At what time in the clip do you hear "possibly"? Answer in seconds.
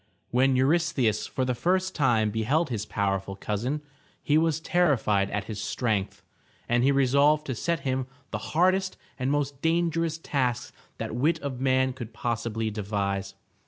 12.13-12.71